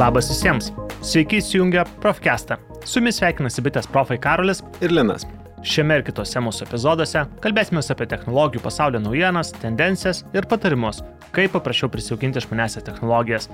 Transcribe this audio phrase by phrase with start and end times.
[0.00, 0.70] Labas visiems.
[1.04, 2.56] Sveiki įsijungę Profcastą.
[2.88, 5.26] Su jumis sveikinasi bitės profai Karolis ir Linas.
[5.60, 11.02] Šiame ir kitose mūsų epizoduose kalbėsime apie technologijų pasaulio naujienas, tendencijas ir patarimus,
[11.36, 13.50] kaip paprasčiau prisijaukinti išmanesias technologijas.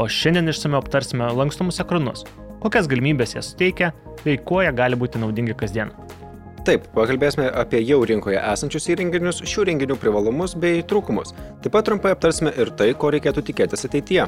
[0.00, 2.24] O šiandien išsame aptarsime lankstumus ekranus,
[2.64, 3.92] kokias galimybės jie suteikia
[4.24, 5.92] bei kuo jie gali būti naudingi kasdien.
[6.60, 11.32] Taip, pakalbėsime apie jau rinkoje esančius įrenginius, šių renginių privalumus bei trūkumus.
[11.64, 14.26] Taip pat trumpai aptarsime ir tai, ko reikėtų tikėtis ateityje.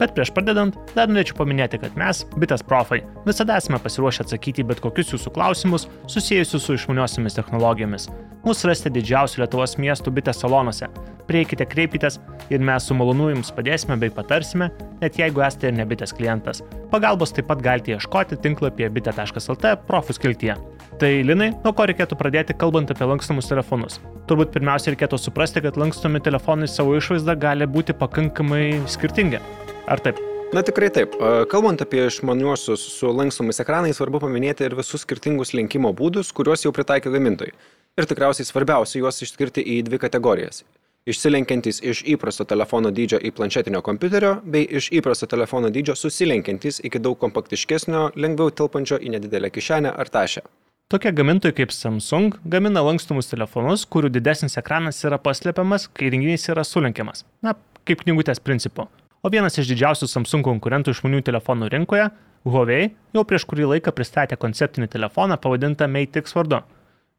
[0.00, 4.82] Bet prieš pradedant, dar norėčiau paminėti, kad mes, bitės profai, visada esame pasiruošę atsakyti bet
[4.82, 8.08] kokius jūsų klausimus susijusius su išmaniosiomis technologijomis.
[8.46, 10.90] Mūsų rasite didžiausių Lietuvos miestų bitės salonuose.
[11.30, 12.18] Prieikite, kreipkitės
[12.50, 14.70] ir mes su malonu jums padėsime bei patarsime,
[15.02, 16.62] net jeigu esate ir ne bitės klientas.
[16.90, 20.56] Pagalbos taip pat galite ieškoti tinklapyje bitė.lt profų skiltyje.
[20.98, 23.98] Tai Linai, nuo ko reikėtų pradėti, kalbant apie lankstomus telefonus?
[24.30, 29.38] Turbūt pirmiausia reikėtų suprasti, kad lankstomi telefonai savo išvaizdą gali būti pakankamai skirtingi.
[29.86, 30.18] Ar taip?
[30.56, 31.12] Na tikrai taip.
[31.52, 36.72] Kalbant apie išmaniuosius su lankstomais ekranais, svarbu paminėti ir visus skirtingus lenkimo būdus, kuriuos jau
[36.72, 37.52] pritaikė gamintojai.
[38.00, 40.62] Ir tikriausiai svarbiausia juos išskirti į dvi kategorijas.
[41.08, 47.00] Išsilenkiantys iš įprasto telefono dydžio į planšetinio kompiuterio, bei iš įprasto telefono dydžio susilenkiantys iki
[47.00, 50.44] daug kompaktiškesnio, lengviau tilpančio į nedidelę kišenę ar tašę.
[50.88, 56.62] Tokie gamintojai kaip Samsung gamina lankstumus telefonus, kurių didesnis ekranas yra paslepiamas, kai renginys yra
[56.64, 57.26] sulenkiamas.
[57.44, 57.52] Na,
[57.84, 58.86] kaip knygutės principu.
[59.20, 62.08] O vienas iš didžiausių Samsung konkurentų išmanių telefonų rinkoje,
[62.48, 66.62] Huawei, jau prieš kurį laiką pristatė konceptinį telefoną pavadintą Mate X vardu.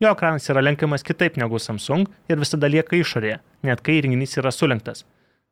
[0.01, 3.37] Jo ekranas yra lenkiamas kitaip negu Samsung ir visada lieka išorėje,
[3.69, 5.05] net kai renginys yra sulenktas.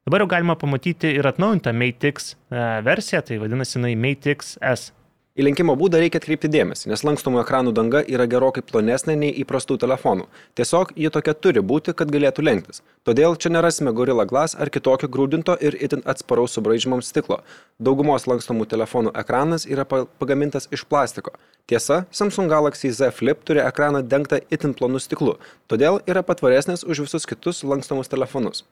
[0.09, 4.55] Dabar jau galima pamatyti ir atnaujintą Mate X e, versiją, tai vadinasi jinai Mate X
[4.57, 4.89] S.
[5.37, 9.75] Į lenkimo būdą reikia atkreipti dėmesį, nes lankstomų ekranų danga yra gerokai plonesnė nei įprastų
[9.83, 10.23] telefonų.
[10.57, 12.81] Tiesiog ji tokia turi būti, kad galėtų lenktis.
[13.05, 17.43] Todėl čia nerasime Gorilla Glass ar kitokio grūdinto ir itin atsparaus subraižymams stiklo.
[17.77, 21.35] Daugumos lankstomų telefonų ekranas yra pagamintas iš plastiko.
[21.69, 25.37] Tiesa, Samsung Galaxy Z Flip turi ekraną dengtą itin plonu stiklu,
[25.69, 28.65] todėl yra patvaresnis už visus kitus lankstomus telefonus.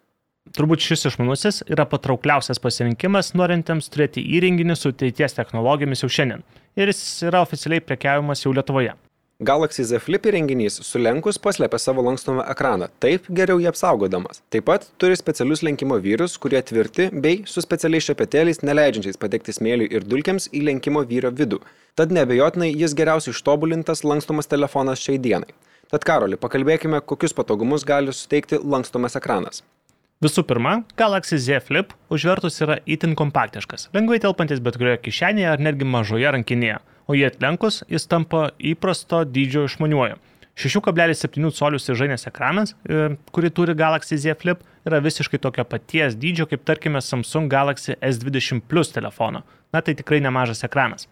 [0.54, 6.46] Turbūt šis išmanusis yra patraukliausias pasirinkimas norintiems turėti įrenginį su ateities technologijomis jau šiandien.
[6.78, 8.94] Ir jis yra oficialiai prekiavimas jau Lietuvoje.
[9.44, 14.40] Galaxy Z Flip įrenginys sulenkus paslėpia savo lankstomą ekraną, taip geriau jį apsaugodamas.
[14.48, 19.92] Taip pat turi specialius lenkimo vyrus, kurie tvirti bei su specialiais šepetėliais neleidžiančiais patekti smėliui
[19.92, 21.60] ir dulkiams į lenkimo vyro vidų.
[22.00, 25.52] Tad nebejotinai jis geriausiai ištobulintas lankstomas telefonas šiai dienai.
[25.92, 29.66] Tad Karoli, pakalbėkime, kokius patogumus gali suteikti lankstomas ekranas.
[30.24, 35.60] Visų pirma, Galaxy Z Flip užvertus yra itin kompaktiškas, lengvai telpantis bet kurioje kišenėje ar
[35.60, 36.78] netgi mažoje rankinėje,
[37.12, 40.16] o jį atlenkus jis tampa įprasto dydžio išmaniuoju.
[40.56, 46.48] 6,7 colių sižainės ekranas, e, kurį turi Galaxy Z Flip, yra visiškai tokio paties dydžio
[46.48, 49.44] kaip tarkime Samsung Galaxy S20 Plus telefono.
[49.76, 51.10] Na tai tikrai nemažas ekranas.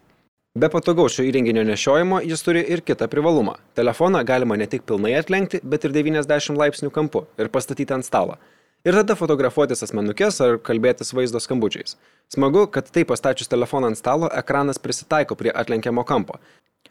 [0.56, 3.60] Be patogaus šio įrenginio nešiojimo jis turi ir kitą privalumą.
[3.76, 8.40] Telefoną galima ne tik pilnai atlenkti, bet ir 90 laipsnių kampu ir pastatyti ant stalo
[8.84, 11.96] ir tada fotografuotis asmenukes ar kalbėtis vaizdo skambučiais.
[12.34, 16.40] Smagu, kad taip pastačius telefoną ant stalo, ekranas prisitaiko prie atlenkiamo kampo.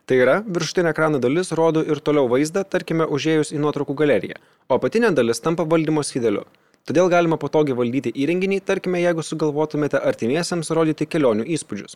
[0.08, 4.78] Tai yra, viršutinė ekrano dalis rodo ir toliau vaizdą, tarkime, užėjus į nuotraukų galeriją, o
[4.80, 6.46] apatinė dalis tampa valdymo skydeliu.
[6.88, 11.94] Todėl galima patogiai valdyti įrenginį, tarkime, jeigu sugalvotumėte artimiesiems rodyti kelionių įspūdžius.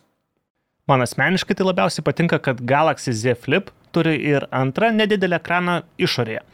[0.87, 6.45] Man asmeniškai tai labiausiai patinka, kad Galaxy Z Flip turi ir antrą nedidelę ekraną išorėje.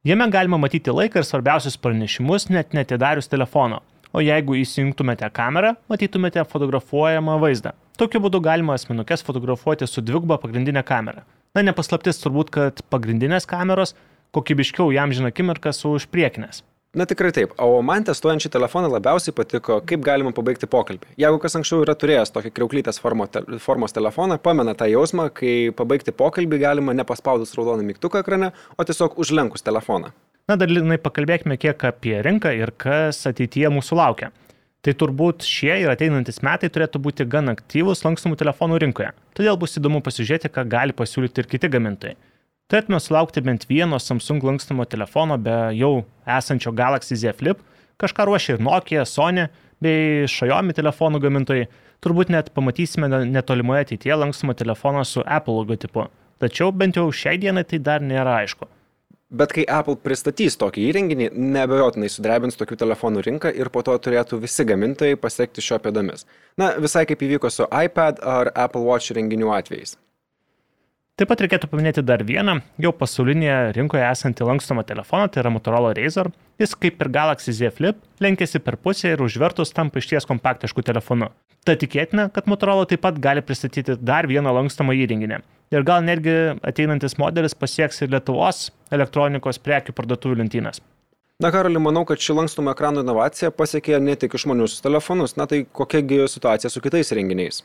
[0.00, 3.82] Jame galima matyti laiką ir svarbiausius pranešimus net netidarius telefono,
[4.16, 7.74] o jeigu įsijungtumėte kamerą, matytumėte fotografuojamą vaizdą.
[8.00, 11.26] Tokiu būdu galima asmenukės fotografuoti su dviguba pagrindinė kamera.
[11.52, 13.92] Na, nepaslaptis turbūt, kad pagrindinės kameros
[14.32, 16.62] kokybiškiau jam žina akimirkas už priekinės.
[16.90, 21.12] Na tikrai taip, o man testuojant šį telefoną labiausiai patiko, kaip galima pabaigti pokalbį.
[21.22, 25.70] Jeigu kas anksčiau yra turėjęs tokį kriauklytės formo te formos telefoną, pamena tą jausmą, kai
[25.78, 30.10] pabaigti pokalbį galima nepaspaudus raudoną mygtuką ekrane, o tiesiog užlenkus telefoną.
[30.50, 34.32] Na dar linai pakalbėkime kiek apie rinką ir kas ateityje mūsų laukia.
[34.82, 39.14] Tai turbūt šie ir ateinantis metai turėtų būti gan aktyvūs lankstomų telefonų rinkoje.
[39.38, 42.18] Todėl bus įdomu pasižiūrėti, ką gali pasiūlyti ir kiti gamintojai.
[42.70, 46.04] Turėtume sulaukti bent vieno Samsung lankstumo telefono be jau
[46.38, 47.58] esančio Galaxy Z Flip,
[47.98, 49.48] kažką ruošia ir Nokia, Sony
[49.82, 51.64] bei Xiaomi telefonų gamintojai.
[51.98, 56.04] Turbūt net pamatysime netolimoje ateityje lankstumo telefoną su Apple logotipu.
[56.38, 58.68] Tačiau bent jau šiai dienai tai dar nėra aišku.
[59.34, 61.26] Bet kai Apple pristatys tokį įrenginį,
[61.56, 66.22] nebejotinai sudrebins tokių telefonų rinką ir po to turėtų visi gamintojai pasiekti šio pėdomis.
[66.58, 69.96] Na, visai kaip įvyko su iPad ar Apple Watch renginių atvejais.
[71.20, 75.90] Taip pat reikėtų paminėti dar vieną, jau pasaulinėje rinkoje esantį lankstomą telefoną, tai yra Motorola
[75.92, 76.30] Razr.
[76.56, 81.28] Jis kaip ir Galaxy Z Flip lenkėsi per pusę ir užvertus tampa išties kompaktišku telefonu.
[81.68, 85.42] Ta tikėtina, kad Motorola taip pat gali pristatyti dar vieną lankstomą įrenginį.
[85.76, 90.80] Ir gal netgi ateinantis modelis pasieks ir Lietuvos elektronikos prekių parduotuvių lentynas.
[91.44, 95.66] Na, Karoli, manau, kad ši lankstumo ekranų inovacija pasiekė ne tik išmanius telefonus, na tai
[95.68, 97.60] kokiagi situacija su kitais renginiais?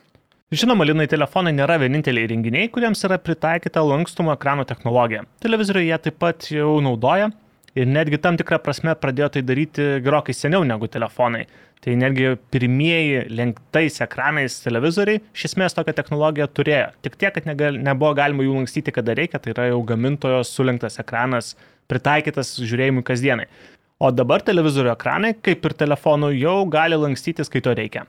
[0.53, 5.23] Žinoma, linai telefonai nėra vieninteliai renginiai, kuriems yra pritaikyta lankstumo ekrano technologija.
[5.41, 7.31] Televizoriai jie taip pat jau naudoja
[7.73, 11.47] ir netgi tam tikrą prasme pradėjo tai daryti gerokai seniau negu telefonai.
[11.81, 16.91] Tai netgi pirmieji lenktais ekranais televizoriai iš esmės tokią technologiją turėjo.
[17.01, 21.01] Tik tiek, kad negal, nebuvo galima jų lankstyti, kada reikia, tai yra jau gamintojo sulenktas
[21.01, 21.55] ekranas,
[21.89, 23.49] pritaikytas žiūrėjimui kasdienai.
[23.97, 28.05] O dabar televizorių ekranai, kaip ir telefonų, jau gali lankstytis, kai to reikia.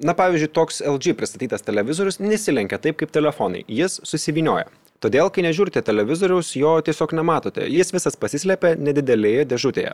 [0.00, 4.70] Na, pavyzdžiui, toks LG pristatytas televizorius nesilenkia taip kaip telefonai, jis susivinioja.
[5.04, 9.92] Todėl, kai nežiūrite televizoriaus, jo tiesiog nematote, jis visas pasislėpia nedidelėje dėžutėje.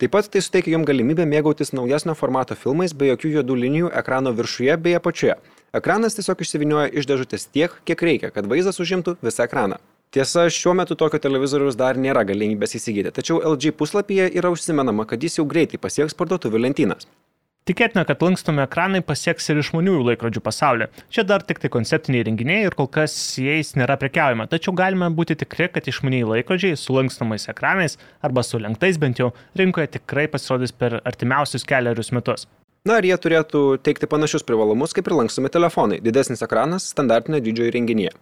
[0.00, 4.30] Taip pat tai suteikia jums galimybę mėgautis naujesnio formato filmais be jokių juodų linijų ekrano
[4.38, 5.34] viršuje bei apačioje.
[5.76, 9.80] Ekranas tiesiog išsivinioja iš dėžutės tiek, kiek reikia, kad vaizdas užimtų visą ekraną.
[10.14, 15.22] Tiesa, šiuo metu tokio televizoriaus dar nėra galimybės įsigyti, tačiau LG puslapyje yra užsimenama, kad
[15.22, 17.10] jis jau greitai pasieks parduotuvių lentynas.
[17.68, 20.86] Tikėtina, kad lankstomi ekranai pasieks ir išmaniųjų laikrodžių pasaulį.
[21.12, 25.36] Čia dar tik tai konceptiniai renginiai ir kol kas jais nėra prekiaujama, tačiau galime būti
[25.42, 29.28] tikri, kad išmaniai laikrodžiai su lankstomais ekranais arba su lenktais bent jau
[29.60, 32.48] rinkoje tikrai pasirodys per artimiausius keliarius metus.
[32.88, 37.68] Na ir jie turėtų teikti panašius privalumus kaip ir lankstomi telefonai- didesnis ekranas standartinio dydžio
[37.68, 38.16] įrenginyje.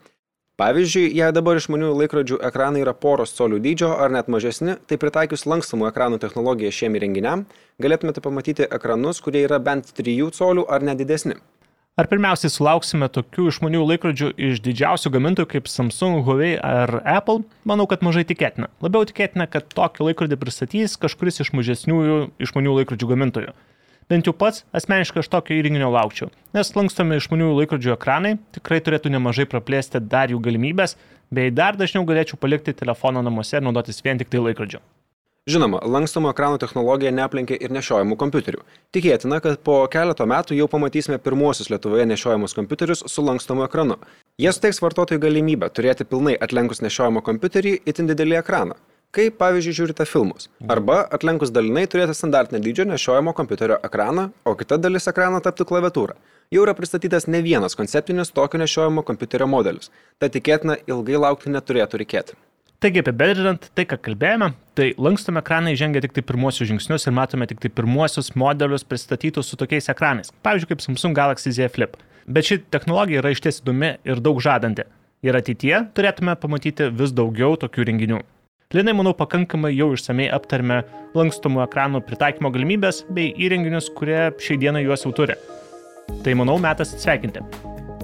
[0.58, 5.46] Pavyzdžiui, jei dabar išmaniųjų laikrodžių ekranai yra poros colių dydžio ar net mažesni, tai pritaikius
[5.46, 7.44] lankstomų ekranų technologiją šiem įrenginiam,
[7.78, 11.36] galėtumėte pamatyti ekranus, kurie yra bent 3 colių ar net didesni.
[11.98, 17.44] Ar pirmiausiai sulauksime tokių išmanių laikrodžių iš didžiausių gamintojų kaip Samsung, Huawei ar Apple?
[17.62, 18.72] Manau, kad mažai tikėtina.
[18.82, 22.02] Labiau tikėtina, kad tokį laikrodį pristatys kažkuris iš mažesnių
[22.42, 23.54] išmanių laikrodžių gamintojų.
[24.08, 29.12] Bent jau pats asmeniškai aš tokio įrenginio laukčiau, nes lankstomi išmaniųjų laikrodžių ekranai tikrai turėtų
[29.12, 30.96] nemažai praplėsti dar jų galimybės,
[31.28, 34.80] bei dar dažniau galėčiau palikti telefoną namuose ir naudotis vien tik tai laikrodžiu.
[35.48, 38.64] Žinoma, lankstomo ekranų technologija neaplenkė ir nešiojamų kompiuterių.
[38.96, 44.00] Tikėtina, kad po keleto metų jau pamatysime pirmuosius Lietuvoje nešiojamus kompiuterius su lankstomu ekranu.
[44.40, 48.80] Jie suteiks vartotojui galimybę turėti pilnai atlenkus nešiojamą kompiuterį itin didelį ekraną
[49.14, 50.48] kaip pavyzdžiui žiūrite filmus.
[50.68, 56.18] Arba atlenkus dalinai turėti standartinę dydžio nešiojamo kompiuterio ekraną, o kita dalis ekrano taptų klaviatūra.
[56.52, 59.90] Jau yra pristatytas ne vienas konceptinis tokio nešiojamo kompiuterio modelis,
[60.20, 62.38] tad tikėtina ilgai laukti neturėtų reikėti.
[62.78, 67.48] Taigi apibendrinant tai, ką kalbėjome, tai lankstomi ekranai žengia tik tai pirmuosius žingsnius ir matome
[67.50, 70.30] tik tai pirmuosius modelius pristatytus su tokiais ekranais.
[70.46, 71.98] Pavyzdžiui, kaip Samsung Galaxy Z Flip.
[72.30, 74.86] Bet ši technologija yra išties įdomi ir daug žadanti.
[75.26, 78.22] Ir ateityje turėtume pamatyti vis daugiau tokių renginių.
[78.76, 80.82] Linai, manau, pakankamai jau išsamei aptarėme
[81.16, 85.38] lankstomų ekranų pritaikymo galimybės bei įrenginius, kurie šiai dienai juos jau turi.
[86.20, 87.40] Tai manau, metas atsveikinti.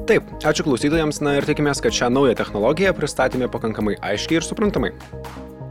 [0.09, 4.95] Taip, ačiū klausytojams, na ir tikimės, kad šią naują technologiją pristatėme pakankamai aiškiai ir suprantamai.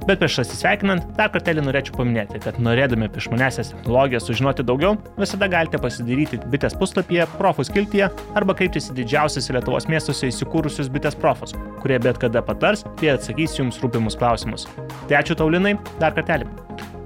[0.07, 5.47] Bet prieš atsisveikinant, dar kartelį norėčiau paminėti, kad norėdami apie išmanesias technologijas sužinoti daugiau, visada
[5.51, 11.55] galite pasidaryti bitės puslapyje, profus kiltyje arba kreiptis į didžiausius Lietuvos miestuose įsikūrusius bitės profus,
[11.79, 14.67] kurie bet kada patars bei atsakys jums rūpimus klausimus.
[15.07, 16.49] Tai ačiū taulinai, dar kartelį.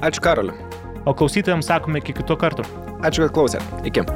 [0.01, 0.57] Ačiū Karoliu.
[1.05, 2.65] O klausytojams sakome iki kitų kartų.
[3.05, 3.77] Ačiū, kad klausėt.
[3.85, 4.07] Iki.